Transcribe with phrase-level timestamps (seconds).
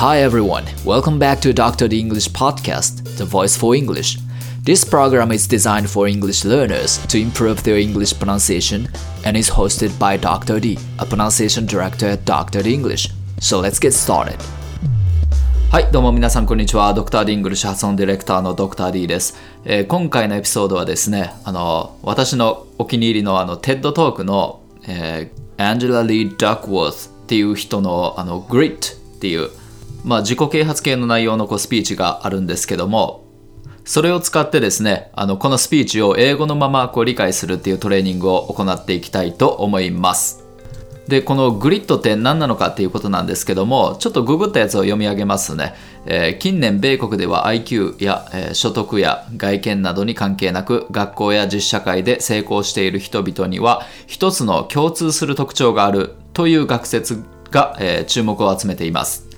[0.00, 1.88] Hi everyone, welcome back to Dr.
[1.88, 4.18] D English Podcast, the voice for English.
[4.62, 8.88] This program is designed for English learners to improve their English pronunciation
[9.24, 10.60] and is hosted by Dr.
[10.60, 12.62] D, a pronunciation director at Dr.
[12.62, 13.08] D English.
[13.40, 14.38] So let's get started.
[15.70, 16.94] はい、どうも皆さんこんにちは。
[16.94, 29.50] ドクター D イングリッシュ発音ディレクターのドクター D です、えー今回のエピソードはですね、あの、私のお気に入りのあの、TED トークの、えー、アンジェラ・リー・ダックウォーズっていう人のあの、Grit っていう、
[30.03, 33.25] まあ自己啓発系の内容のこうスピーチがあるんですけども、
[33.83, 40.41] それを使ってですね、あの、このスピーチを英語のままこう理解するっていうトレーニングを行っていきたいと思います。
[41.07, 45.73] でこのグリッドって何なのかっていうことなんですけどもちょっとググったやつを読み上げますね、
[46.05, 59.30] えー近年米国では IQ や、えー所得や外見などに関係なく学校や実社会で成功している人々には一つの共通する特徴があるという学説が、えー注目を集めています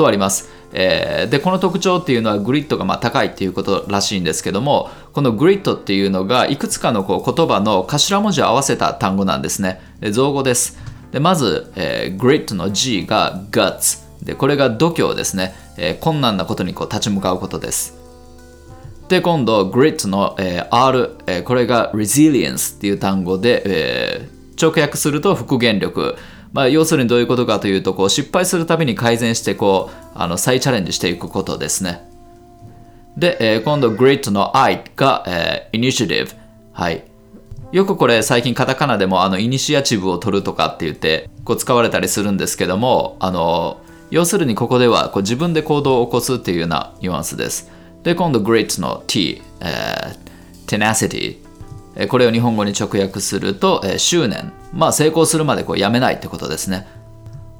[0.00, 0.48] とあります。
[0.72, 9.80] えーでこの特徴っていうのはグリッドがま高いっていうことらしいんですけどもこのグリッドっていうのがいくつかのこう言葉の頭文字を合わせた単語なんですね。
[10.00, 10.78] で造語です。
[11.12, 17.98] でまず、えー、grit の G が guts でこれが度胸ですね、えー困難なことにこう立ち向かうことです。
[19.08, 24.28] で今度 grit の、えー R、えこれが resilience っていう単語で、え
[24.60, 26.16] 直訳すると復元力。
[26.52, 32.08] まあ、要するにどういうことかというとこう失敗するたびに改善してこうあの再チャレンジしていくことですね。
[33.16, 36.34] で、えー今度 grit の I が、えー initiative
[36.72, 37.04] はい。
[37.72, 47.70] よくこれ最近カタカナでもあのイニシアチブを取るとかって言ってこう使われたりするんですけどもあの要するにここではこう自分で行動を起こすっていうようなニュアンスです。
[48.02, 50.30] で今度 grit の T、えー
[50.66, 51.38] tenacity
[52.06, 56.86] これを日本語に直訳すると、え執念まあ成功するまでこうやめないってことですね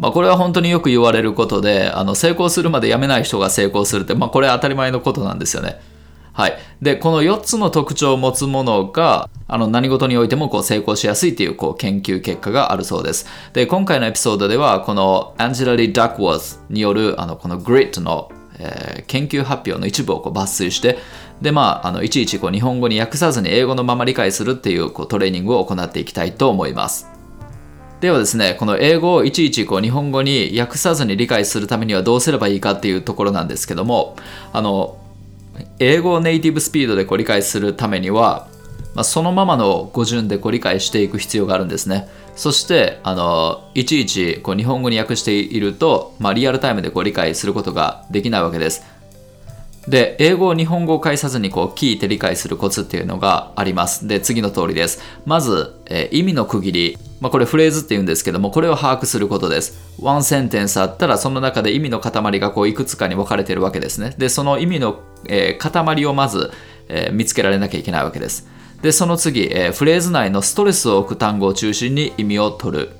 [0.00, 5.78] まあ、これは本当によく言われることであの成功するまでやめない人が成功するって、まあ、これは当たり前のことなんですよね。
[6.32, 13.26] はい、でこの4つの特徴を持つものがあの何事においてもこう成功しやすいというこう研究結果があるそうです。
[13.52, 20.98] で今回のエピソードではこのアンジェラ・リー・ダックワーズによるあのこの GRIT の、えー研究発表の一部をこう抜粋して
[21.40, 27.08] で、まあ、あのいちいちこう日本語に訳さずに英語のまま理解するっていうこうトレーニングを行っていきたいと思います。
[28.00, 34.16] ではですね、この英語をいちいちこう日本語に訳さずに理解するためにはどうすればいいかっていうところなんですけども、
[34.54, 34.98] あの、
[35.78, 38.48] 英語をネイティブスピードでこう理解するためには、
[38.94, 42.08] まあ、そのままの語順でこう理解していく必要があるんですね。
[42.36, 48.82] そして、あの、いちいちこう日本語に訳していると、まあ、リアルタイムでこう理解することができないわけです。
[49.90, 54.06] で、英語を日本語を介さずにこう聞いて理解するコツっていうのがあります。
[54.06, 55.02] で、次の通りです。
[55.26, 56.98] まず、えー意味の区切り。
[57.20, 59.76] まあ、これフレーズって言うんですけども、これを把握することです。
[60.00, 64.14] ワンセンテンスあったら、その中で意味の塊がこういくつかに分かれてるわけですね。
[64.16, 66.52] で、その意味の、えー塊をまず、
[66.88, 68.46] えー見つけられなきゃいけないわけです。
[68.82, 72.99] で、その次、えフレーズ内のストレスを置く単語を中心に意味を取る。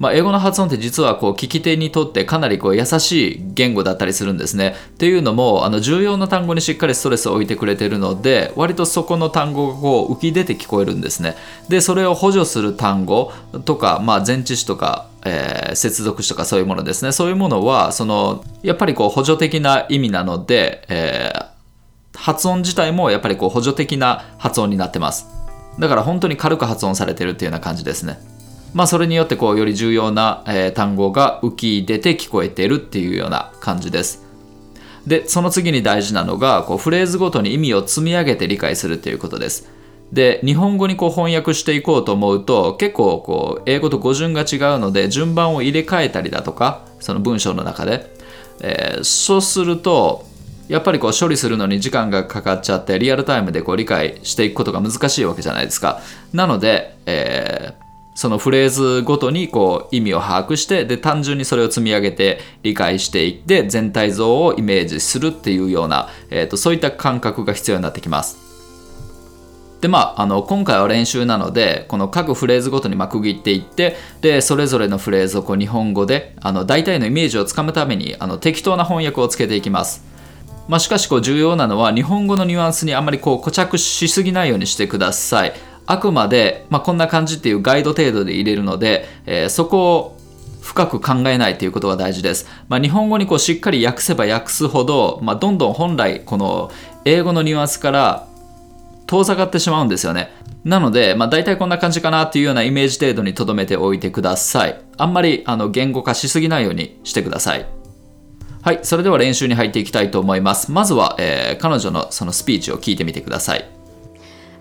[0.00, 4.74] まあ、英語の発音って実はこう聞き手にとってかなりこう優しい言語だったりするんですね。
[4.88, 11.36] っていうのもあの重要な単語にしっかりストレスを置いてくれてるので割とそこの単語がこう浮き出て聞こえるんですね。
[11.68, 13.30] でそれを補助する単語
[13.66, 21.50] とか、まあ、前置詞とか、えー接続詞とかそういうものですねそういうものはそのやっぱりこう補助的な意味なので、えー
[22.12, 25.26] 発音自体もやっぱりこう補助的な発音になってます。
[25.78, 28.18] だから本当に軽く発音されてるっていうような感じですね。
[28.72, 34.24] まあそれによってこうより重要な、えー単語が浮き出て聞こえているっていうような感じです。
[35.06, 39.68] で、その次に大事なのがこうフレーズごとに意味を積み上げて理解するということです。
[40.12, 48.12] で、日本語にこう翻訳していこうと思うと結構こう英語と語順が違うので順番を入れ替えたりだとかその文章の中で、
[48.60, 50.26] えーそうすると
[50.68, 56.00] やっぱりこう処理するのに時間がかかっちゃってリアルタイムでこう理解していくことが難しいわけじゃないですか。
[56.32, 57.89] なので、えー
[58.20, 68.36] そのフレーズごとにこう意味を把握してで単純にそれを積み上げて理解していって全体像をイメージするっていうような、えーとそういった感覚が必要になってきます。
[69.80, 80.04] でまあ、あの今回は練習なのでこの各フレーズごとにま区切っていってでそれぞれのフレーズをこう日本語であの大体のイメージをつかむためにあの適当な翻訳をつけていきます。
[80.68, 85.54] まあ、しかしこう重要なのは日本語のニュアンスにあまりこう固着しすぎないようにしてください。
[85.90, 90.16] あくまで、まあ、こんな感じっていうガイド程度で入れるので、えーそこを
[90.60, 92.46] 深く考えないということが大事です。
[92.68, 96.70] まあ、日本語にこうしっかり訳せば訳すほど、まあ、どんどん本来この
[97.04, 98.28] 英語のニュアンスから
[99.06, 100.30] 遠ざかってしまうんですよね。
[100.62, 104.80] なので、まあ、大体こんな感じかなっていうようなイメージ程度に留めておいてください。
[104.98, 107.66] あんまりあの言語化しすぎないようにしてください。
[108.62, 110.70] はい、それでは練習に入っていきたいと思います。
[110.70, 113.79] まずは、えー、彼女のそのスピーチを聞いてみてください。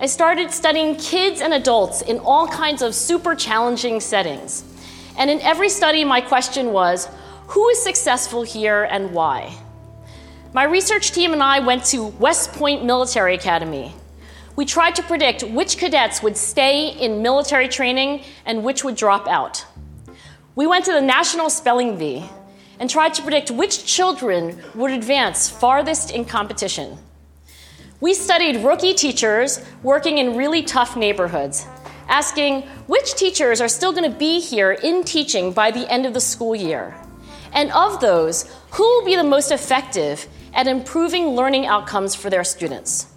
[0.02, 4.64] I started studying kids and adults in all kinds of super challenging settings.
[5.18, 7.10] And in every study, my question was
[7.48, 9.54] who is successful here and why?
[10.54, 13.94] My research team and I went to West Point Military Academy.
[14.56, 19.28] We tried to predict which cadets would stay in military training and which would drop
[19.28, 19.66] out.
[20.56, 22.24] We went to the National Spelling Bee
[22.80, 26.98] and tried to predict which children would advance farthest in competition.
[28.02, 31.68] We studied rookie teachers working in really tough neighborhoods,
[32.08, 36.14] asking which teachers are still going to be here in teaching by the end of
[36.14, 36.96] the school year.
[37.52, 42.46] And of those, who will be the most effective at improving learning outcomes for their
[42.46, 43.08] students?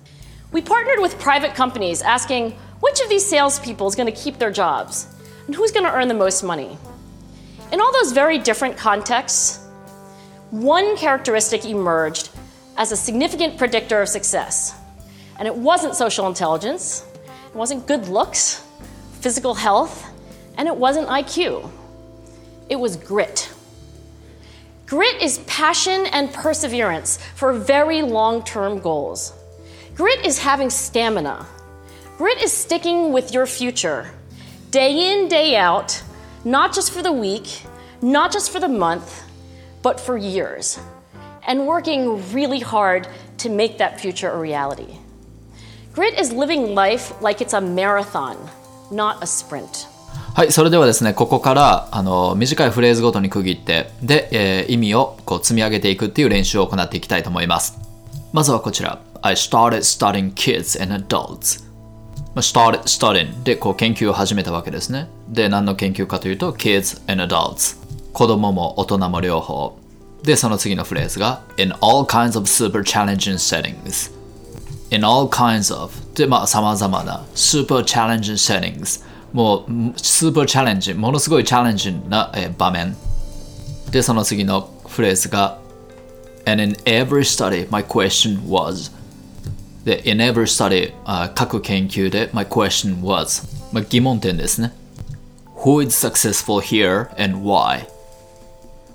[0.50, 2.50] We partnered with private companies asking
[2.80, 5.06] which of these salespeople is going to keep their jobs
[5.46, 6.76] and who's going to earn the most money.
[7.70, 9.60] In all those very different contexts,
[10.50, 12.30] one characteristic emerged
[12.76, 14.74] as a significant predictor of success.
[15.38, 17.06] And it wasn't social intelligence,
[17.46, 18.66] it wasn't good looks,
[19.20, 20.06] physical health,
[20.56, 21.70] and it wasn't IQ.
[22.68, 23.52] It was grit.
[24.86, 29.32] Grit is passion and perseverance for very long term goals.
[29.94, 31.46] Grit is having stamina.
[32.18, 34.10] Grit is sticking with your future,
[34.70, 36.02] day in, day out,
[36.44, 37.62] not just for the week,
[38.00, 39.24] not just for the month,
[39.82, 40.78] but for years,
[41.46, 43.08] and working really hard
[43.38, 44.98] to make that future a reality.
[45.94, 48.36] Grit is living life like it's a marathon,
[48.90, 49.88] not a sprint.
[50.34, 57.78] はい、それではですね、ここからあの短いフレーズごとに区切って、で、えー、意味をこう積み上げていくっていう練習を行っていきたいと思います。
[58.32, 58.98] まずはこちら。
[59.20, 61.62] I started studying kids and adults.
[62.36, 65.08] started studying でこう研究を始めたわけですね。
[65.28, 67.76] で、何の研究かというと kids and adults。
[68.14, 69.81] 子供も大人も両方。
[70.23, 79.03] で、その次のフレーズが in all kinds of super challenging settings。in all kinds of で、まあ、様々な super challenging settings。
[79.33, 82.95] もう、スーパーチャレンジ、ものすごいチャレンジな、えー、場面。
[83.91, 85.59] で、その次のフレーズが
[86.45, 88.91] and in every study my question was
[89.83, 94.73] で、in every study、uh, 各研究で my question was、まあ、疑問点ですね。
[95.63, 97.87] Who is successful here and why?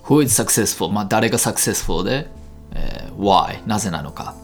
[0.08, 0.90] Who is successful?
[0.90, 2.28] まあ、誰が successful で、
[2.74, 3.66] えー、why?
[3.68, 4.36] なぜなのか。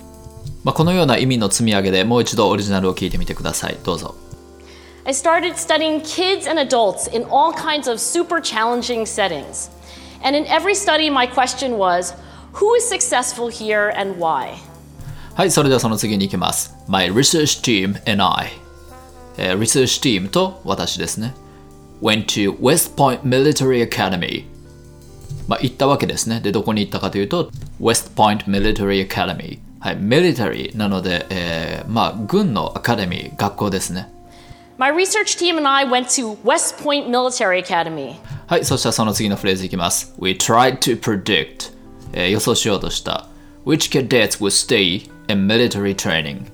[0.64, 3.78] まあ、このような意味の積み上げでもう一度オリジナルを聞いてみてください。
[3.84, 4.16] どうぞ。
[5.06, 9.70] I started studying kids and adults in all kinds of super challenging settings.
[10.22, 12.14] And in every study, my question was
[12.54, 14.56] who is successful here and why?
[15.36, 16.76] はい、それではその次に行きます。
[16.88, 18.52] My research team and I、
[19.38, 21.34] えー、リサーチチームと私ですね。
[22.02, 24.53] went to West Point Military Academy
[25.48, 26.40] まあ行ったわけですね。
[26.42, 34.10] で、どこに行ったかというと West Point Military Academy はい、military なので、えー、まあ軍のアカデミー、学校ですね。
[34.78, 38.16] My research team and I went to West Point Military Academy.
[38.48, 40.16] はい、そしたらその次のフレーズいきます。
[40.18, 41.74] We tried to predict、
[42.14, 43.28] えー、予想しようとした
[43.66, 46.46] which cadets would stay in military training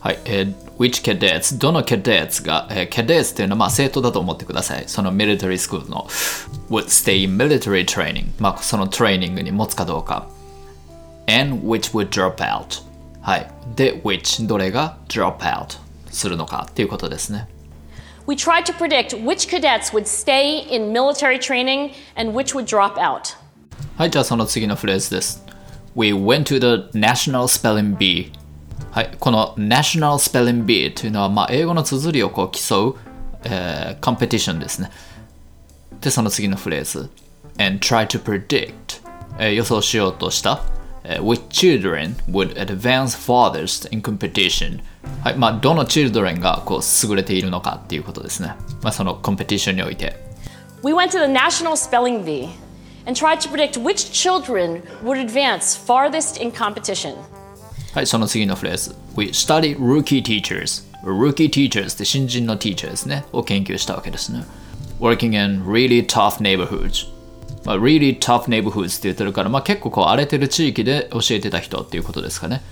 [0.00, 6.07] はい、えー、which cadets どの cadets が、えー、cadets っていうのはまあ生徒だと思ってくださいその military school の
[6.69, 10.27] would stay in military training まあそのトレーニングに持つかどうか
[11.27, 12.83] and which would drop out
[13.21, 15.77] はいで which どれが drop out
[16.09, 17.47] するのかっていうことですね
[18.27, 22.95] We tried to predict which cadets would stay in military training and which would drop
[22.95, 23.37] out
[23.97, 25.43] はいじゃあその次のフレーズです
[25.95, 28.31] We went to the National Spelling Bee
[28.90, 32.96] はい、この National Spelling Bee というのは、まあ、英語の綴りをこう競う、
[33.44, 34.90] えー、コンペティションですね。
[36.00, 37.10] で、その次のフレーズ。
[37.58, 38.72] And try to predict、
[39.38, 40.62] えー、予想しようとした、
[41.04, 44.80] which children would advance farthest in competition
[45.22, 48.54] はい、まあ、どの children がこう優れているのかっていうことですね。
[48.82, 50.16] まあ、そのコンペティションにおいて。
[50.82, 52.48] We went to the National Spelling Bee.
[53.06, 57.16] and tried to predict which children would advance farthest in competition.
[57.92, 58.94] はい、その次のフレーズ。
[59.16, 60.88] We study rookie teachers.
[61.02, 63.24] Rookie teachers って新人の teacher ですね。
[63.32, 64.44] を研究したわけですね。
[65.00, 67.08] Working in really tough neighborhoods.
[67.64, 72.62] まあ、really tough neighborhoods って言ってるから、まあ、結構こう荒れてる地域で教えてた人っていうことですかね。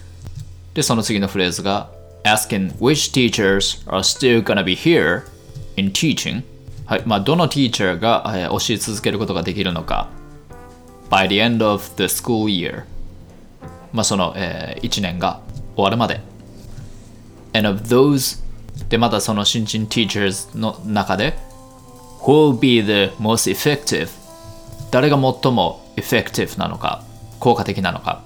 [0.75, 1.91] で、その次のフレーズが
[2.25, 5.23] Asking which teachers are still gonna be here
[5.77, 6.43] in teaching
[6.87, 10.09] はい、まあ、どのティーチャーが、えー、教え続けることができるのか
[11.11, 12.85] by the end of the school year
[13.92, 15.40] まあその、えー、1年が
[15.75, 16.21] 終わるまで
[17.54, 18.42] and of those
[18.88, 21.35] でまたその新人 teachers の中で
[22.21, 24.09] who will be the most effective
[24.90, 27.04] 誰が最も effective なのか
[27.38, 28.23] 効果的なのか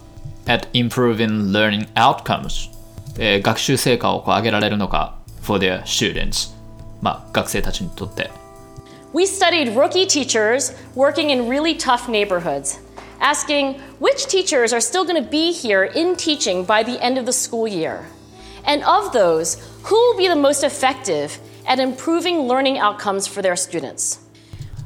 [0.46, 2.70] at improving learning outcomes、
[3.18, 6.54] えー学習成果をこう上げられるのか for their students
[7.00, 8.30] まあ学生たちにとって
[9.12, 12.80] We studied rookie teachers working in really tough neighborhoods,
[13.21, 17.25] asking which teachers are still going to be here in teaching by the end of
[17.25, 18.05] the school year.
[18.65, 23.55] And of those, who will be the most effective at improving learning outcomes for their
[23.55, 24.19] students?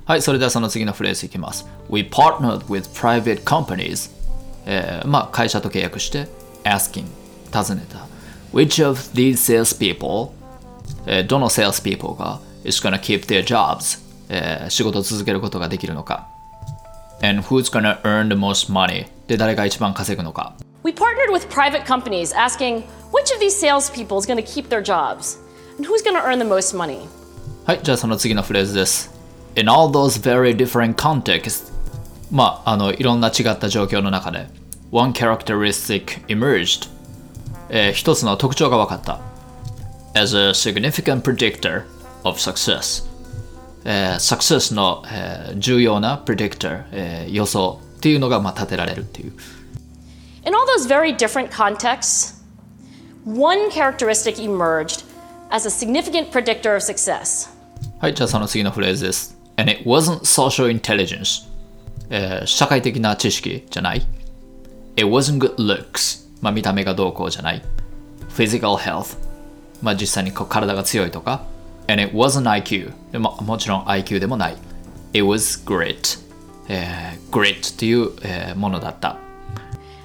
[0.06, 1.66] はい、それではその次のフレーズいきます。
[1.90, 4.12] We partnered with private companies、
[4.66, 6.28] えーまあ、会社と契約して、
[6.64, 7.06] asking、
[7.52, 8.08] 尋ねた。
[8.54, 10.32] Which of these salespeople、
[11.06, 14.00] えーどの salespeople が is gonna keep their jobs、
[14.30, 16.28] えー仕事を続けることができるのか。
[17.22, 20.56] And who's gonna earn the most money で誰が一番稼ぐのか。
[20.84, 24.82] We partnered with private companies, asking which of these salespeople is going to keep their
[24.82, 25.38] jobs
[25.78, 27.08] and who's going to earn the most money.
[27.66, 29.12] はい、じゃあその次のフレーズです。
[29.56, 31.72] In all those very different contexts
[32.32, 34.48] まあ、あの、いろんな違った状況の中で
[34.92, 36.90] One characteristic emerged、
[37.70, 39.20] えー一つの特徴が分かった。
[40.20, 41.84] As a significant predictor
[42.24, 43.06] of success、
[43.86, 49.34] えー success の、えー重要な predictor、えー予想っていうのが、まあ、立てられるっていう。
[50.46, 52.42] In all those very different contexts,
[53.26, 55.04] one characteristic emerged
[55.52, 57.50] as a significant predictor of success.
[58.00, 59.38] はい、じゃあその次のフレーズです。
[59.58, 61.48] And it wasn't social intelligence、
[62.10, 64.06] えー社会的な知識じゃない。
[64.96, 67.62] It wasn't good looks、まあ、見た目がどうこうじゃない。
[68.36, 69.18] Physical health、
[69.82, 71.44] まあ、実際にこう体が強いとか。
[71.88, 74.58] And it wasn't IQ、でももちろん IQ でもない。
[75.14, 76.20] It was grit、
[76.70, 79.18] えー、grit っていう、えーものだった。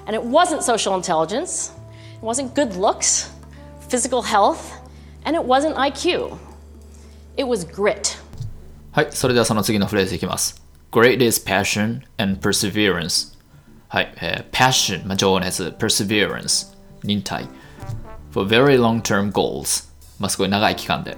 [0.05, 1.73] And it wasn't social intelligence,
[2.17, 3.31] it wasn't good looks,
[3.89, 4.81] physical health,
[5.25, 6.35] and it wasn't IQ.
[7.37, 8.17] It was grit.
[8.91, 10.61] はい、それではその次のフレーズいきます。
[10.91, 13.37] Great is passion and perseverance.
[13.87, 17.47] はい、えー passion、まあ、情熱、perseverance、忍耐。
[18.31, 19.89] for very long-term goals。
[20.19, 21.17] まあ、すごい長い期間で。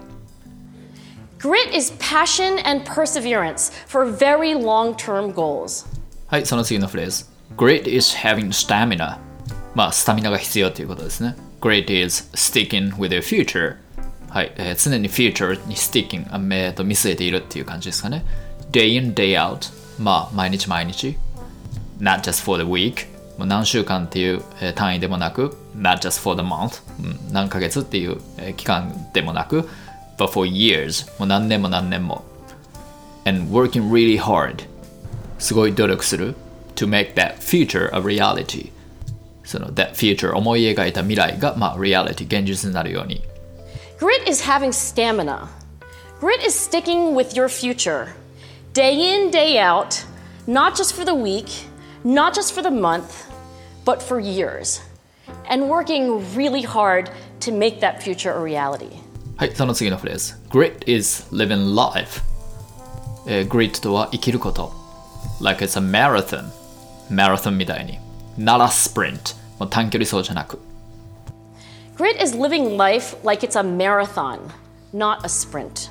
[1.44, 5.86] Grit is passion and perseverance for very long term goals.
[6.28, 7.26] はい、その次のフレーズ。
[7.56, 9.18] Great is having stamina。
[9.74, 11.36] まあ、スタミナが必要ということですね。
[11.62, 13.78] Great is sticking with your future。
[14.30, 18.24] はい、えー常に future に sticking、あえーと見据えているっていう感じですかね。
[18.72, 19.72] Day in, day out。
[19.98, 21.18] まあ、毎日毎日。
[22.00, 23.08] Not just for the week。
[23.38, 26.82] もう何週間っていうえー単位でもなく、Not just for the month。
[27.00, 29.68] うん何ヶ月っていうえー期間でもなく、
[30.18, 31.08] But for years。
[31.20, 32.24] もう何年も何年も。
[33.26, 34.68] And working really hard。
[35.40, 36.36] すごい努力する
[36.76, 38.72] to make that future a reality
[39.44, 43.22] その that future 思い描いた未来がまあ reality 現実になるように
[44.00, 45.50] Grit is having stamina.
[46.22, 48.14] Grit is sticking with your future,
[48.72, 50.06] day in, day out,
[50.48, 51.66] not just for the week,
[52.06, 53.30] not just for the month,
[53.84, 54.82] but for years,
[55.50, 57.10] and working really hard
[57.42, 59.02] to make that future a reality.
[59.37, 60.35] はいその次のフレーズ。
[60.49, 62.23] Grit is living life、
[63.27, 64.73] えー Grit とは生きること。
[65.41, 66.45] Like it's a marathon.
[67.11, 67.99] マラソンみたいに。
[68.39, 69.35] Not a sprint.
[69.59, 70.61] もう短距離走じゃなく。
[71.97, 74.39] Grit is living life like it's a marathon,
[74.95, 75.91] not a sprint.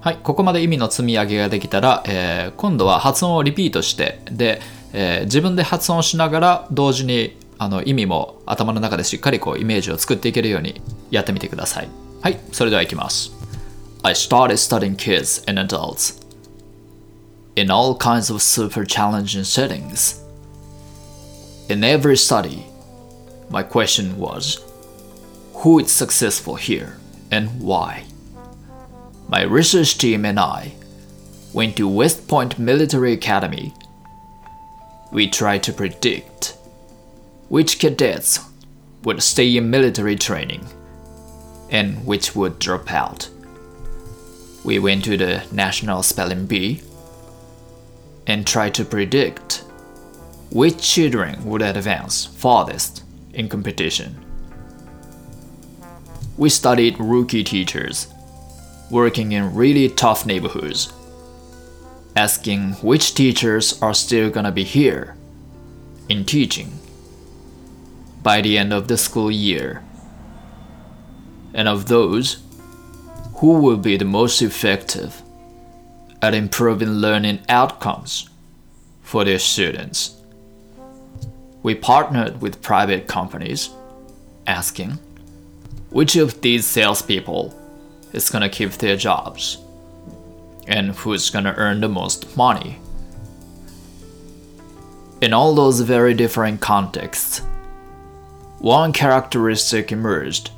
[0.00, 4.60] はい、ここまで意味の積み上げができたら、えー今度は発音をリピートしてで、
[4.92, 11.88] えー自分で発音しながら同時にあの意味も頭の中でしっかりこうイメージを作っていけるようにやってみてください
[12.23, 13.31] はいそれではいきます
[14.03, 16.19] I started studying kids and adults
[17.55, 20.21] in all kinds of super challenging settings
[21.67, 22.65] in every study
[23.49, 24.63] my question was
[25.53, 26.97] who is successful here
[27.31, 28.03] and why
[29.29, 30.73] my research team and I
[31.53, 33.73] went to West Point Military Academy.
[35.11, 36.55] We tried to predict
[37.47, 38.39] which cadets
[39.03, 40.67] would stay in military training
[41.74, 43.28] and which would drop out.
[44.62, 46.80] We went to the National Spelling Bee
[48.28, 49.64] and tried to predict
[50.52, 53.02] which children would advance farthest
[53.32, 54.24] in competition.
[56.36, 58.06] We studied rookie teachers
[58.88, 60.92] working in really tough neighborhoods,
[62.14, 65.16] asking which teachers are still gonna be here
[66.08, 66.78] in teaching
[68.22, 69.83] by the end of the school year,
[71.54, 72.42] and of those,
[73.36, 75.22] who will be the most effective
[76.20, 78.28] at improving learning outcomes
[79.02, 80.16] for their students.
[81.62, 83.70] We partnered with private companies,
[84.46, 84.98] asking
[85.90, 87.54] which of these salespeople
[88.12, 89.58] is gonna keep their jobs
[90.66, 92.78] and who's gonna earn the most money.
[95.20, 97.42] In all those very different contexts,
[98.58, 100.50] one characteristic emerged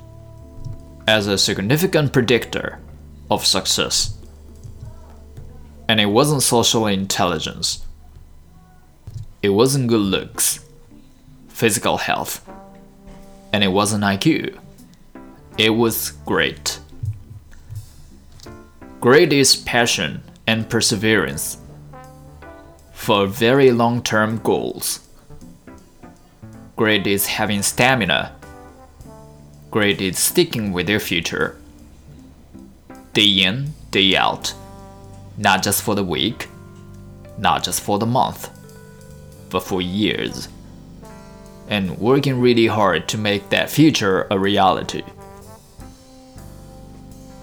[1.07, 2.79] as a significant predictor
[3.31, 4.17] of success.
[5.89, 7.85] And it wasn't social intelligence.
[9.43, 10.65] It wasn't good looks,
[11.49, 12.47] physical health,
[13.53, 14.59] and it wasn't IQ.
[15.57, 16.81] It was great.
[19.01, 21.59] Great is passion and perseverance
[22.93, 25.01] for very long term goals.
[26.75, 28.35] Great is having stamina.
[29.76, 31.58] Great is sticking with your future.
[33.14, 34.54] Day in, day out.
[35.38, 36.50] Not just for the week,
[37.38, 38.50] not just for the month,
[39.50, 40.50] but for years.
[41.70, 45.04] And working really hard to make that future a reality.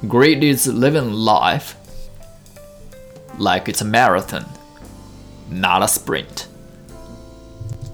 [0.06, 1.76] Great is living life
[3.38, 4.44] like it's a marathon,
[5.50, 6.48] not a sprint.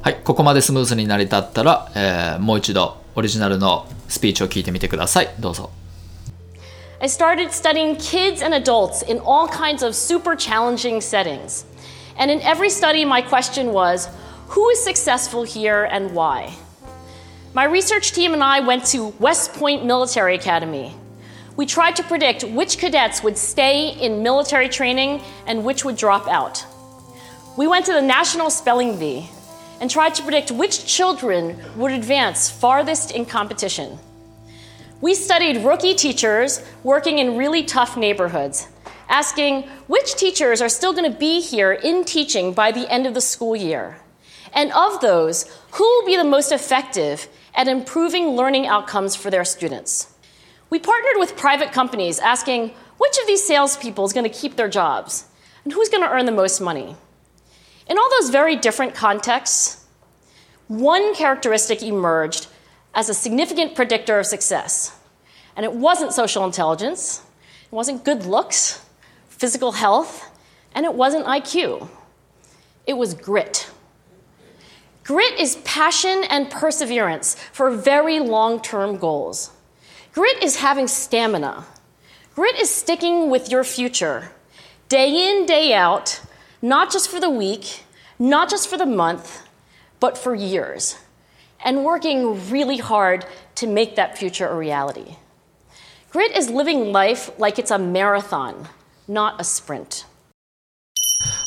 [0.02, 5.28] はい、ここまでスムーズに成り立ったら、えーもう一度オリジナルの スピーチを聞いてみてください。
[5.38, 5.70] どうぞ。
[7.00, 11.66] I started studying kids and adults in all kinds of super challenging settings.
[12.16, 14.08] And in every study, my question was
[14.48, 16.54] who is successful here and why?
[17.52, 20.94] My research team and I went to West Point Military Academy.
[21.56, 26.26] We tried to predict which cadets would stay in military training and which would drop
[26.26, 26.64] out.
[27.56, 29.30] We went to the National Spelling Bee
[29.79, 33.97] and tried to predict which children would advance farthest in competition.
[35.01, 38.67] We studied rookie teachers working in really tough neighborhoods,
[39.07, 43.13] asking which teachers are still going to be here in teaching by the end of
[43.13, 43.97] the school year.
[44.53, 49.45] And of those, who will be the most effective at improving learning outcomes for their
[49.45, 50.13] students?
[50.69, 54.69] We partnered with private companies, asking which of these salespeople is going to keep their
[54.69, 55.25] jobs
[55.63, 56.95] and who's going to earn the most money.
[57.89, 59.85] In all those very different contexts,
[60.67, 62.47] one characteristic emerged
[62.93, 64.95] as a significant predictor of success.
[65.55, 67.23] And it wasn't social intelligence,
[67.63, 68.85] it wasn't good looks,
[69.29, 70.29] physical health,
[70.73, 71.89] and it wasn't IQ.
[72.85, 73.69] It was grit.
[75.03, 79.51] Grit is passion and perseverance for very long term goals.
[80.13, 81.65] Grit is having stamina.
[82.35, 84.31] Grit is sticking with your future,
[84.87, 86.21] day in, day out,
[86.61, 87.83] not just for the week,
[88.17, 89.43] not just for the month,
[89.99, 90.97] but for years,
[91.63, 95.15] and working really hard to make that future a reality.
[96.11, 98.67] Grit is living life like it's a marathon,
[99.07, 100.05] not a sprint.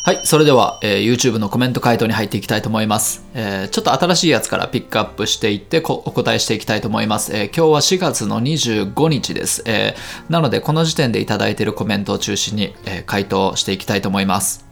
[0.04, 3.24] はい、それでは、えー YouTube のコメント回答に入っていきたいと思います。
[3.34, 7.32] えーちょっと新しいやつからピックアップしていってこお答えしていきたいと思います。
[7.36, 9.62] えー今日は4月の25日です。
[9.64, 14.64] えーなので、この時点でいただいているコメントを中心に、えー回答していきたいと思います。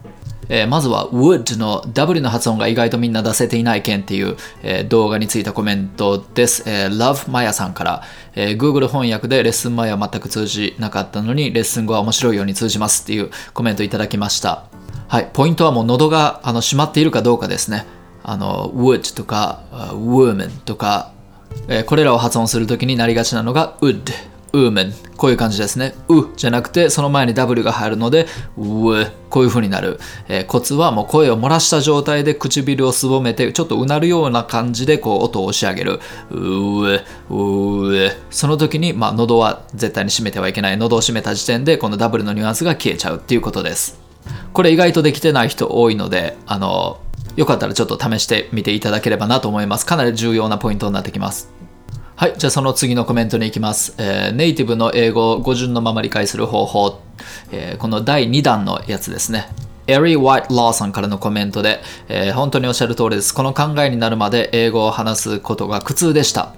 [0.53, 6.65] えーまずは would の W の発音が意外とみんな出せていない件っていう、えー動画についたコメントです。
[6.67, 8.03] えー Love Maya さんから、
[8.35, 14.65] えー Google 翻訳でレッスン前は全く通じなかったのにレッスン後は面白いように通じますっていうコメントいただきました。
[15.09, 17.87] はい、ポイントはもう喉があの閉まっているかどうかですね。
[18.23, 21.13] あの would とか woman とか、
[21.69, 24.03] えーこれらを発音するときになりがちなのが would
[24.53, 25.95] woman こういう感じですね。
[26.09, 36.01] うじゃなくてその前に W が入るので w こういう風になる、えーコツはもう声を漏らした状態で唇をすぼめてちょっとうなるような感じでこう音を押し上げる。
[36.31, 40.77] ううその時に、まあ、喉は絶対に閉めてはいけない。
[40.77, 44.01] 喉を閉めた時点でこの W のニュアンスが消えちゃうっていうことです。
[44.53, 47.01] これ意外とできてない人多いのであの
[47.37, 49.87] よかったらちょっと試してみていただければなと思います。
[49.87, 51.60] かなり重要なポイントになってきます。
[52.21, 53.95] はい、じゃあその次のコメントに行きます。
[53.97, 57.01] えーネイティブの英語を語順のまま理解する方法、
[57.51, 59.49] えーこの第2弾のやつですね。
[59.87, 61.81] エリー・ワイト・ラーさんからのコメントで、
[62.11, 63.33] えー本当におっしゃる通りです。
[63.33, 66.53] この考えになるまで英語を話すことが苦痛でした。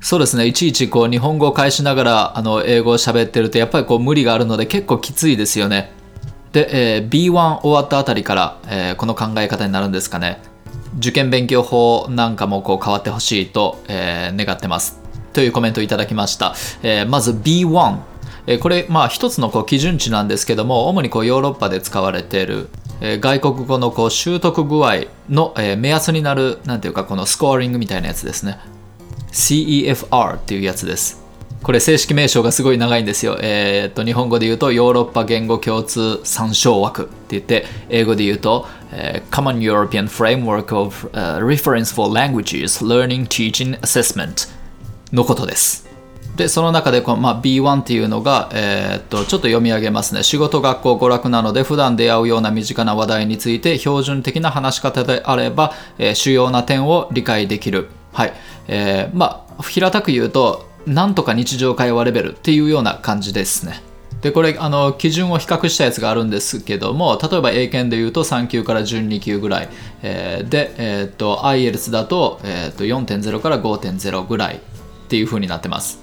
[0.00, 5.90] そうですね、いちいちこう日本語を返しながらあの英語を喋ってるとやっぱりこう無理があるので結構きついですよね。
[6.52, 10.40] で、えー B1 終わったあたりから、えーこの考え方になるんですかね。
[10.98, 14.99] 受験勉強法なんかもこう変わってほしいと、えー願ってます。
[15.32, 16.54] というコメントをいただきました。
[16.82, 17.98] えーまず B1。
[18.46, 22.68] えこれ、まあ一つのこう基準値なんですけども、主にこうヨーロッパで使われている、
[23.00, 28.58] え外国語のこう習得具合の、え目安になる、なんていうかこのスコアリングみたいなやつですね。
[29.32, 31.20] CEFR っていうやつです。
[31.62, 33.38] これ正式名称がすごい長いんですよ。
[33.40, 44.48] えーっと日本語で言うとヨーロッパ言語共通参照枠って言って英語で言うと、えー Common European Framework of、uh, Reference for Languages Learning Teaching Assessment
[45.12, 45.88] のことです。
[46.36, 50.22] でその中でこの、まあ、B1 っていうのが、えー、っとちょっと読み上げますね。
[50.22, 57.88] 仕事学校娯楽なので普段出会うような身近な話題について標準的な話し方であれば、えー、主要な点を理解できる。
[58.12, 58.32] はい。
[58.68, 63.82] えー、まあ平たく言うとなんとか日常会話レベルっていうような感じですね。
[64.22, 69.68] でこれあの基準を比較したやつがあるんですけども例えば英検で言うと3級から12級ぐらい、
[70.02, 74.60] えー、で、えー、っと IELTS だと,、えー、っと4.0から5.0ぐらい。
[75.10, 75.98] っていう風になってます。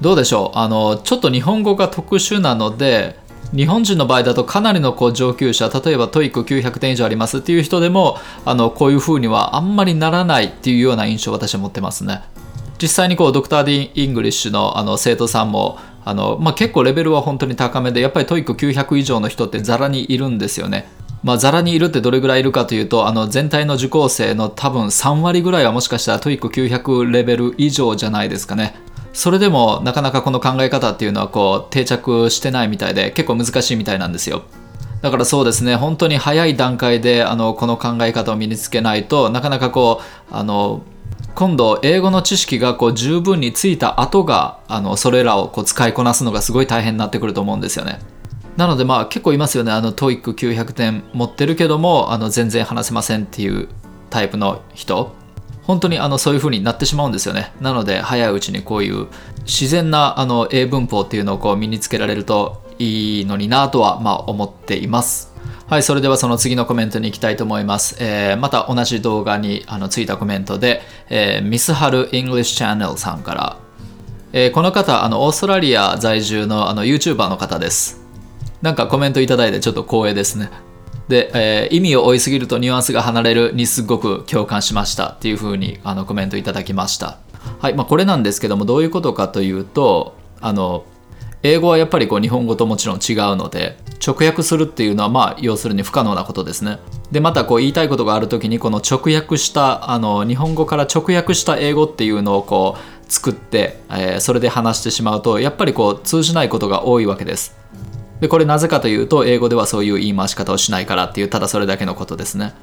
[0.00, 0.58] どうでしょう？
[0.58, 3.18] あのちょっと日本語が特殊なので
[3.54, 8.16] 日本人の場合だとかなりのこう上級者例えば TOEIC900 点以上ありますっていう人でも
[8.46, 12.22] あのこういう風にはあんまりならないっていうような印象を私は持ってますね。
[12.80, 20.88] 実際にこうドクター・ディ・イングリッシュのあの生徒さんもあの、まあ、結構レベルは本当に高めでやっぱり TOEIC900 以上の人ってザラにいるんですよね。
[21.26, 28.76] まあ、ザラにいるってどれぐらいいるかというとあの全体の受講生の多分3割ぐらいはもしかしたら TOEIC900 レベル以上じゃないですかね。
[29.12, 34.44] それでもなかなかこの考え方っていうのはこう定着してないみたいで結構難しいみたいなんですよ。
[35.02, 40.82] だからそうですね本当に早い段階であのこの考え方を身につけないとなかなかこうあの
[41.34, 47.98] 今度英語の知識がこう十分についた後があのそれらをこう使いこなすのがすごい大変になってくると思うんですよね。
[48.56, 49.72] なのでまあ結構いますよね。
[49.72, 53.68] あの TOEIC900 点持ってるけどもあの全然話せませんっていう
[54.10, 55.14] タイプの人。
[55.62, 57.52] 本当にあのそういう風になってしまうんですよね。
[57.60, 59.08] なので早いうちにこういう
[59.44, 65.34] 自然なあの英文法っていうのをこう身につけられるといいのになとはまあ思っています。
[65.66, 67.96] はい、それではその次のコメントに行きたいと思います。
[67.98, 73.56] えー、また同じ動画にあのついたコメントで、えー、ミスハル・イングリッシュ・チャンネルさんから、
[74.32, 78.05] えー、この方、あのオーストラリア在住のあの YouTuber の方です。
[78.62, 80.50] なんかコメントいただいてちょっと光栄ですね。
[81.08, 87.18] で、えー、意味を追いすぎるとニュアンスが離れるにすごく共感しましたっていう風にあのコメントいただきました。
[87.60, 90.84] はい、まあ、これなんですけどもどういうことかというとあの
[91.42, 96.78] 英語はやっぱりこう日本語ともちろん違うので直訳するっていうのはまあ要するに不可能なことですね。
[97.12, 107.54] でまたこう言いたいことがある時にこの直訳したあの日本語から直訳した英語っていうのをこう作って、えー、それで話してしまうとやっぱりこう通じないことが多いわけです。
[108.20, 112.54] でこれなぜかというと英語ではそういう言い回し方をしないからっていうただそれだけのことですね。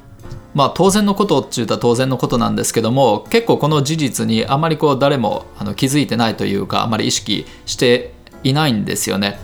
[0.54, 8.14] まあ当然のことって言ったら当然のことなんですけども結構この事実にあまりこう誰もあの気づいてないというかあまり意識して
[8.44, 9.38] いないんですよね。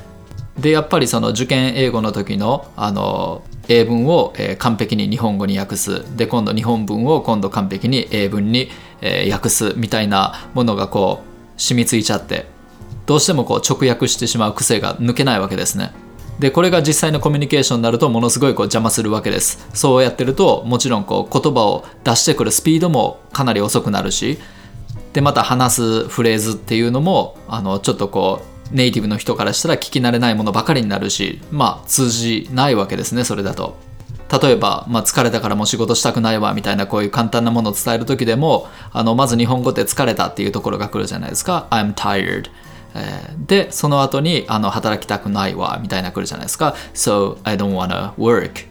[0.59, 8.68] でやっぱりその受験英語の時のあの英文を、え、完璧に日本語に訳すで今度日本文を今度完璧に英文に、
[9.01, 11.23] え、訳すみたいなものがこ
[11.57, 12.46] う染みついちゃって
[13.07, 15.92] どうしてもこう直訳してしまう癖が抜けないわけですね。
[16.40, 19.68] でこれが実際のコミュニケーションになるとものすごいこう邪魔するわけです。
[19.74, 24.38] そうやってるともちろんこう言葉を出してくるスピードもかなり遅くなるし。
[25.12, 31.42] でまた話すフレーズっていうのもあのちょっとこうネイティブの人からしたら聞き慣れないものばかりになるし。
[31.50, 33.76] まあ通じないわけですねそれだと。
[34.33, 41.66] 例えば、まあ、疲れたからもう仕事したくないわみたいなこういう簡単なものを伝える時でもあのまず日本語って疲れたっていうところが来るじゃないですか。
[41.70, 42.48] I'm tired.
[42.94, 48.66] えー、でその後にあの働きたくないわみたいな来るじゃないですか So I don't wanna work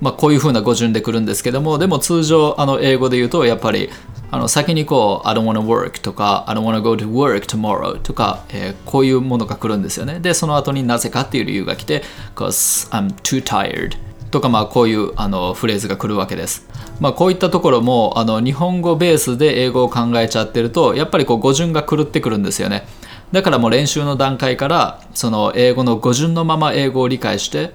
[0.00, 3.90] まあこういう風な語順で来るんですけどもでも通常あの英語で言うとやっぱり
[4.32, 12.02] あの先にこう I don't wanna work とか I don't wanna go to work tomorrow とか、えー、こういうものが来るんですよねでその後になぜかっていう理由が来て
[12.34, 13.96] Cause I'm too tired
[14.30, 16.66] とかまあこういうあのフレーズが来るわけです。
[17.00, 22.86] まあこういったところもあの日本語ベースで英語を考えちゃってるとやっぱりこう語順が狂ってくるんですよね。
[23.32, 27.72] だからもう練習の段階からその英語の語順のまま英語を理解して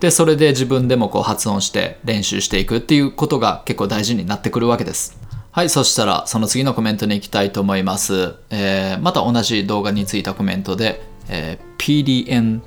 [0.00, 5.16] でそれで自分でもこう発音して練習していくっていうことが結構大事になってくるわけです。
[5.52, 12.62] はいそしたらその次のコメントに行きたいと思います、えー、また同じ動画についたコメントで、えー、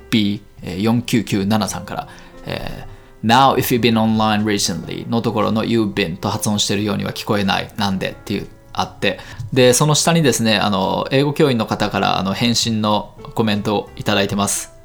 [0.62, 2.08] PDNB4997 さんから、
[2.46, 7.72] えー Now if you've been online recently のところの you've been と発音してるようには聞こえない。
[7.76, 8.10] なんで？
[8.10, 9.18] っていうあって
[9.52, 14.76] でその下にですねあの英語教員の方からあの返信のコメントをいただいてます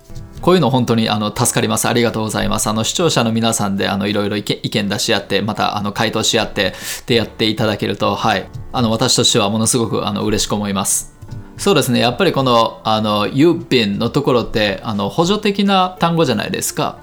[0.41, 1.87] こういうの本当にあの助かります。
[1.87, 2.67] ありがとうございます。
[2.67, 6.73] あの視聴者の皆さんであのいろいろ意見出し合って、またあの回答し合って
[7.05, 11.15] でやっていただけると、はい、あの私としてはものすごくあの嬉しく思います。
[11.57, 16.97] そうですね、やっぱりこのあの You've been のところってあの補助的な単語じゃないですか。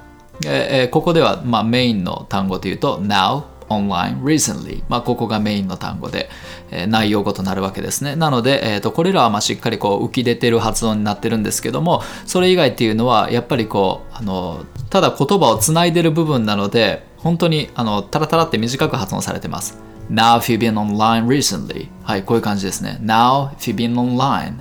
[0.45, 6.29] えー、ここでは、まあ、メインの単語というと Now online recently、まあ、ここがメインの単語で、
[6.71, 8.17] えー、内容語となるわけですね。
[8.17, 19.79] なので、えーと、これらはまあしっかりこう浮き出てる発音になってるんですけどもそれ以外っていうのはやっぱりこうあのただ言葉をつないでる部分なので本当にあのタラタラって短く発音されてます。
[20.11, 21.89] Now if you've been online recently.
[22.03, 22.99] はいこういう感じですね。
[23.03, 24.61] Now if you've been online.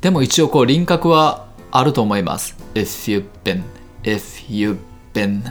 [0.00, 2.56] でも一応こう輪郭はあると思います。
[2.74, 3.62] If you've been
[4.02, 4.78] if you've
[5.12, 5.42] been.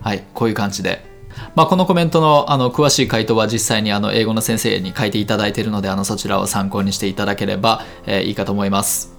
[0.00, 1.13] はいこういう感じで。
[1.54, 9.14] まあ、このコメントのあの詳しい回答は実際にあの英語の先生に書いていただいているのであのそちらを参考にしていただければ、えー、いいかと思います。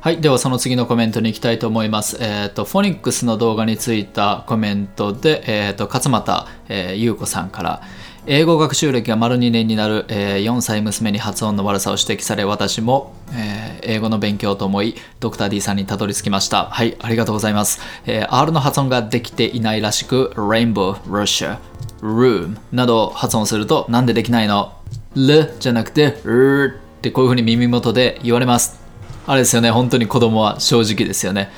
[0.00, 0.20] はい。
[0.20, 2.16] では、その次のコメントに行きたいと思います。
[2.20, 7.82] えっ、ー、と、フォニックスの動画についたコメントで、えっ、ー、と、勝俣、えー、優子さんから、
[8.28, 16.64] 英語学習歴が丸2年になる、えー、4歳娘に発音の悪さを指摘され私も、えー、英語の勉強と思いドクター D さんにたどり着きました。
[16.64, 21.58] はいありがとうございます、えー、R の発音ができていないらしく Rainbow Russia
[22.00, 24.72] Room など発音するとなんでできないの
[25.14, 28.80] ？L じゃなくて R ってこういう風に耳元で言われます。
[29.28, 31.48] あれですよね本当に子供は正直ですよね。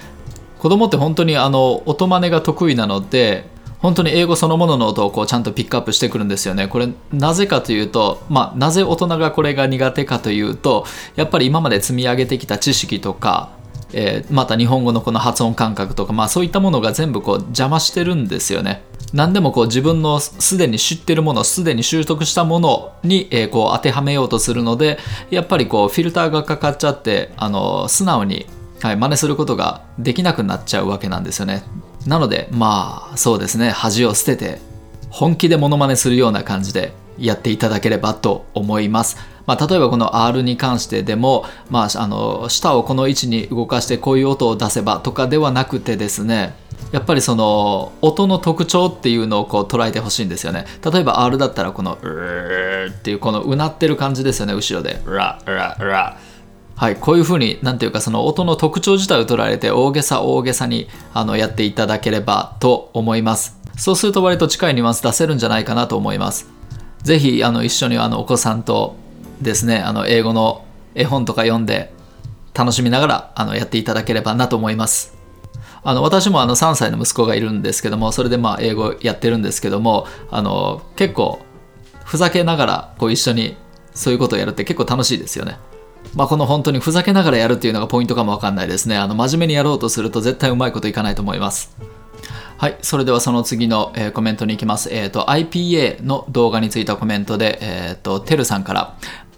[0.58, 3.46] 子供って本当にあの音真似が得意なので
[3.80, 6.68] 本当に英語そのものの音をこうちゃんとピックアップしてくるんですよね。
[6.68, 10.84] これなぜかというと、まあ、なぜ大人がこれが苦手かというと
[11.16, 13.50] やっぱり今まで積み上げてきた知識とか、
[13.92, 18.82] えー、また日本語のこの発音感覚とか、まあ、そういったものが全部こう邪魔してるんですよね。
[19.14, 24.98] 何でもこう自分のすでに知ってるものすでに習得したものに、えー、こう当てはめようとするので
[25.30, 28.46] やっぱりこうフィルターがかかっちゃってあの素直に、
[28.82, 31.62] はい、真似することができなくなっちゃうわけなんですよね。
[32.06, 33.70] なのでまあそうですね。
[33.70, 34.60] 恥を捨てて
[35.10, 39.16] 本気でモノマネするような感じでやっていただければと思います。
[39.46, 46.54] まあ、例えばこの R に関してでも、まあ、あの舌をこの位置に動かしてこういう音を出せばとかではなくてですね
[46.92, 50.66] やっぱりその音の特徴っていうのをこう捉えてほしいんですよね。
[50.84, 56.18] 例えば R だったらこの「うー」っていうこのうなってる感じですよね後ろで「ラララ」
[56.78, 63.58] はい、こういうふうになんていうかその音の特徴自体を捉えて大げさ大げさにあのやっていただければと思います。
[63.76, 66.48] そうすると割と近いニュアンス出せるんじゃないかなと思います。
[67.02, 68.94] ぜひあの一緒にあのお子さんと
[69.42, 70.64] ですねあの英語の
[70.94, 71.92] 絵本とか読んで
[72.54, 75.16] 楽しみながらあのやっていただければなと思います。
[75.82, 81.40] あの私もあの3歳の息子がいるんですけどもそれでまあ英語やってるんですけどもあの結構
[82.04, 83.56] ふざけながらこう一緒に
[83.94, 85.58] そういうことをやるって結構楽しいですよね。
[86.14, 88.96] まあ、この本当にふざけながらやるっていうのがポイントかもわかんないですね。
[88.96, 91.76] あの、真面目にやろうとすると絶対うまいこといかないと思います。
[92.56, 92.78] はい。
[92.82, 94.92] それではその次の、えー、コメントに行きます。
[94.92, 98.96] えっ、ー、と、IPA の動画についたコメントで、えっ、ー、と、てるさんから、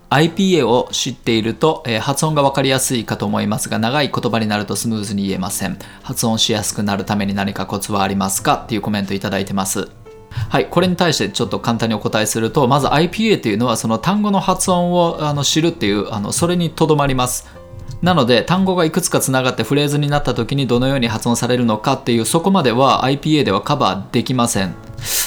[0.09, 5.79] IPA を知っていると、えー、発音が分かりやすいかと思いますが、長い言葉になるとスムーズに言えません。
[6.03, 8.55] 発音しやすくなるために何かコツはありますか？
[8.55, 9.89] っていうコメントいただいてます。
[10.49, 17.49] はい、これに対してちょっと簡単にお答えすると、まず IPA というのはその単語の発音をあの知るっていう、あのそれにとどまります。
[18.03, 24.75] なので単語がいくつかつながってフレーズになった時にどのように発音されるのかっていうそこまでは IPA ではカバーできません。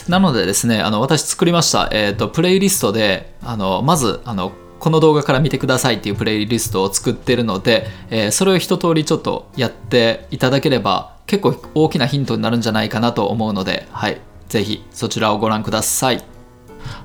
[0.08, 16.24] なのでですね、あの私作りました、えーと、プレイリストであのまずあのこの動画から見てくださいっていうプレイリストを作ってるので、えー、それを一通りちょっとやっていただければ結構大きなヒントになるんじゃないかなと思うので、はい、ぜひそちらをご覧ください。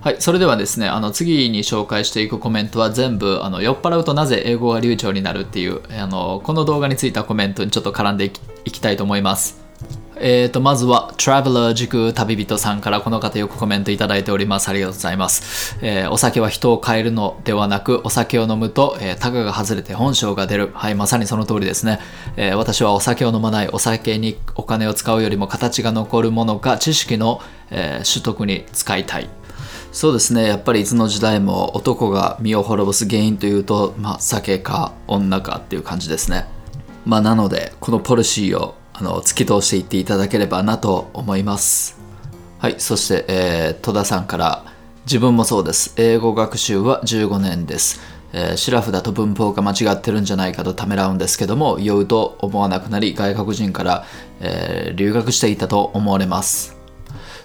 [0.01, 8.25] はい、それではですね、あの次に紹介していくコメントは全部あの酔っ払うとなぜ英語が流暢になるっていうあのこの動画についたコメントにちょっと絡んで
[8.65, 9.68] いきたいと思います。
[10.21, 14.69] えーと、まずは Traveler 軸旅人さんからこの方よくコメントいただいております。
[14.69, 15.79] ありがとうございます。
[15.81, 20.71] えー、お酒は人を変えるのではなく、お酒を飲むと、えー、タガが外れて本性が出る。
[20.75, 22.01] はい、まさにその通りですね、
[22.37, 29.29] えー、私はお酒を飲まない、お酒にお金を使うよりも形が残るものか知識の、え取得に使いたい。
[29.93, 36.47] そうですねやっぱりいつの時代も男が身を滅ぼす原因というと、まあ、酒か女かっていう感じですね。
[37.05, 41.97] まあ、なのでこのポリシーをあの突き通していっていただければなと思います。
[42.59, 44.65] はいそして、えー、戸田さんから
[45.07, 45.95] 自分もそうです。
[45.97, 48.01] 英語学習は15年です。
[48.33, 54.05] えー、シラフだと文法が間違ってるんじゃないかとためらうんですけども酔うと思わなくなり外国人から、
[54.41, 56.77] えー、留学していたと思われます。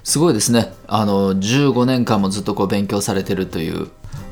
[0.04, 0.74] すごいですね。
[0.88, 3.90] あの15年間もずっとこう勉強されてるという。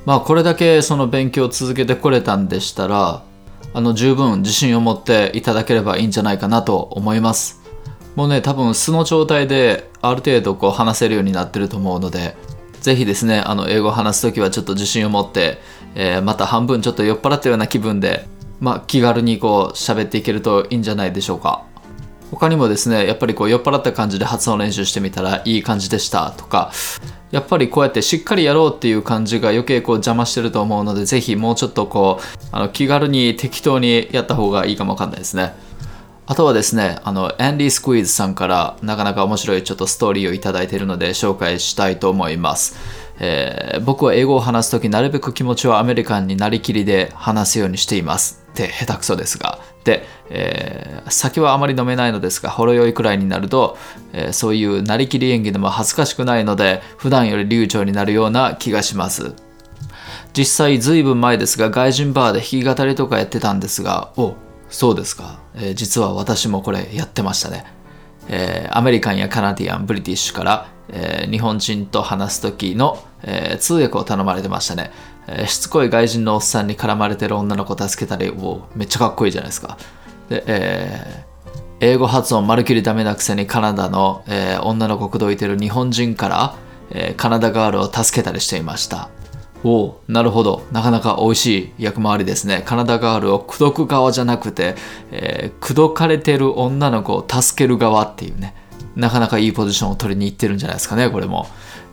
[0.08, 3.22] まあこれだけその勉強を続けてこれたんでしたら
[3.74, 7.62] あの十分自信を持っていただければいいんじゃないかなと思います。
[8.16, 12.36] もうね多分素の状態である程度こう話せるようになってると思うので
[12.82, 15.60] ぜひですねあの英語を話す時はちょっと自信を持って、
[15.96, 18.28] えー、また半分ちょっと酔っ払ったような気分で、
[18.60, 21.64] まあ、気軽にこう喋っていけるといいんじゃないでしょうか。
[22.32, 26.72] 他にもですねやっぱりこう酔っ払った感じで発音練習してみたらいい感じでしたとか
[27.32, 35.54] やっぱりこうやってしっかりやろうっていう感じが余計こう邪魔してると思うのでぜひもうちょっとこうあの気軽に適当にやった方がいいかもわかんないですね
[36.26, 42.76] あとはですねあのアンディ・スクイーズさんからなかなか面白いちょっとストーリーをいいているので紹介したいと思います
[43.20, 48.42] えー僕は英語を話すときなるべく気持ちをアメリカンになりきりで話すようにしています。
[48.52, 49.60] って下手くそですが。
[49.84, 53.78] で、えー酒はあまり飲めないのですが、ほろ酔いくらいになると、
[54.14, 59.34] えーそういうなりきり演技でも恥ずかしくないので、普段より流暢になるような気がします。
[60.34, 64.36] 実際ずいぶん前ですが外人バーで弾き語りとかやってたんですがお
[64.70, 67.66] そうですか、えー実は私もこれやってましたね、
[68.30, 74.92] えーアメリカンやカナディアンブリティッシュから、えー日本人と話す時の、え通訳を頼まれてましたね、
[75.48, 78.34] しつこい外人のおっさんに絡まれてる女の子を助けたり
[78.76, 79.78] めっちゃかっこいいじゃないですか。
[80.30, 81.32] で、えー
[81.84, 86.56] 英語発音まるきりダメなくせにカナダの、えー女の子口説いてる日本人から、
[86.92, 89.10] えカナダガールを助けたりしていました。
[89.64, 90.64] おおなるほど。
[90.72, 92.62] なかなか美味しい役回りですね。
[92.68, 94.76] カナダガールを口説く側じゃなくて、
[95.12, 98.54] えー口説かれてる女の子を助ける側っていうね。
[98.96, 101.48] なかなかいいポジションを取りに行ってるんじゃないですかねこれも、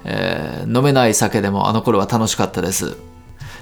[0.05, 3.08] えー飲めない酒でもあの頃は楽しかったです。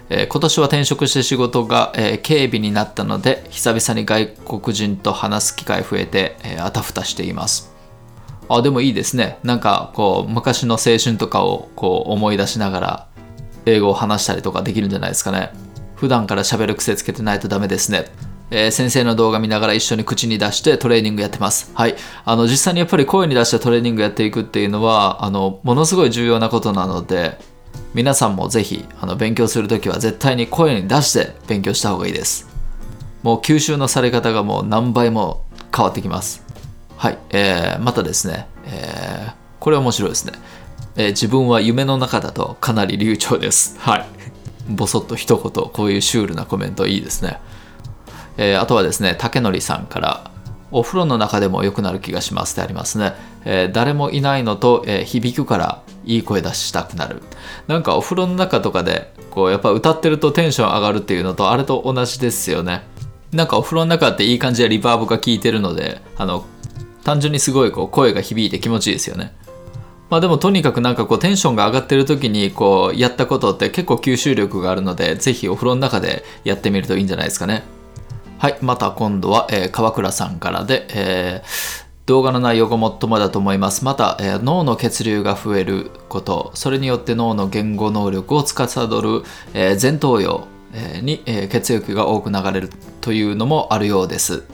[0.09, 4.29] えー今年は転職して仕事が、えー警備になったので久々に外
[4.61, 7.75] 国人と話す機会増えて、えーあたふたしています
[8.49, 13.09] あでもいいですねなんかこう昔の青春とかをこう思い出しながら
[13.65, 15.51] 英語を話したりとかできるんじゃないですかね
[15.97, 18.05] 普段から喋る癖つけてないとダメですね
[18.51, 21.73] えー先生の動画見ながら一緒に口に出してトレーニングやってます。
[21.75, 21.97] はい。
[22.25, 27.39] あの、実際にやっぱり声に出してトレーニングやっていくっていうのは、あの、ものすごい重要なことなので、
[27.95, 32.47] 皆さんもぜひ、あの、勉強するときは絶対に声に出して勉強した方がいいです。
[33.23, 36.45] もう吸収のされ方がもう何倍も変わってきます。
[36.97, 37.19] はい。
[37.31, 40.33] えーまたですね、えーこれ面白いですね。
[40.97, 43.77] えー自分は夢の中だとかなり流暢です。
[43.81, 44.07] はい。
[44.69, 47.41] ぼそっと一言、こういうシュールなコメントいいですね。
[48.37, 50.31] えーあとはですね、竹則さんから、
[50.71, 53.15] お風呂の中でも良くなる気がしますってありますね。
[53.45, 57.23] えー誰もいないのと、えー響くからいい声出したくなる。
[57.67, 62.83] なんかお風呂の中とかで、こうやっぱ歌ってるとテンション上がるっていうのとあれと同じですよね。
[63.33, 66.47] なんかお風呂の中っていい感じでリバーブが効いてるので、あの、
[67.05, 69.35] 単純にすごいこう声が響いて気持ちいいですよね。
[70.09, 77.65] まあでもとにかくなんかこうテンションが上がってる時にこうやったことって結構吸収力があるのでぜひお風呂の中でやってみるといいんじゃないですかね。
[78.39, 83.85] はい、また今度は、えー川倉さんからで、えー動画の内容が最もだと思います。
[83.85, 89.23] また、えー脳の血流が増えること、それによって脳の言語能力を司る、
[89.55, 94.45] えー前頭葉えーに、え血液が多く流れるというのもあるようです。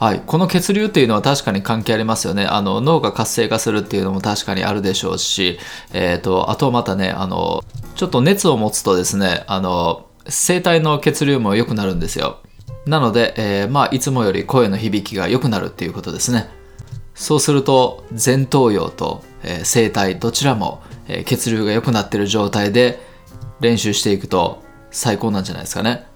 [0.00, 2.46] はい、この血流っていうのは確かに関係ありますよね。
[2.46, 5.58] あの脳が活性化するっていうのも確かにあるでしょうし、
[5.92, 7.64] えー、とあとまたねあの
[7.96, 12.38] ちょっと熱を持つとですねあの声帯の血流も良くなるんですよ。
[12.86, 16.48] なので、えーまあいつもより声の響きが良くなるっていうことですね。
[17.18, 23.00] そうすると前頭葉と、えー声帯どちらも、え血流が良くなってる状態で
[23.60, 26.06] 練習していくと最高なんじゃないですかね。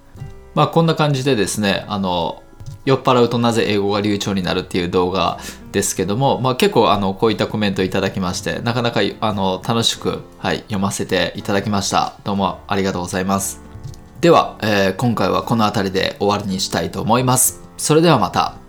[0.55, 2.43] まあこんな感じでですねあの
[2.85, 5.39] 酔っ払うとなぜ英語が流暢になるっていう動画
[5.73, 12.15] ですけども、まあ、結構あのこういったコメントいただきましてなかなかあの楽しく、はい、読ませていただきました。
[12.25, 13.61] どうもありがとうございます。
[14.21, 17.61] では、えー今回はこの辺りで終わりにしたいと思います。
[17.77, 18.62] それではまた。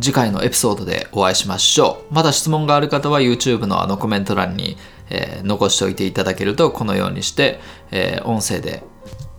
[0.00, 4.76] 次回のエピソードでお会いしましょうまだ質問がある方は YouTube のあのコメント欄に、
[5.10, 8.82] えー残しておいていただけるとこのようにして、えー音声で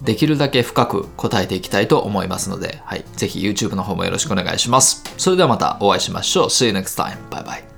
[0.01, 5.03] できるだけ深く答えていきたいと思いますので、はい、ぜひ YouTube の方もよろしくお願いします。
[5.17, 6.45] それではまたお会いしましょう。
[6.45, 7.17] See you next time.
[7.29, 7.68] Bye bye.